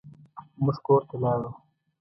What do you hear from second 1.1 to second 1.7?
لاړو.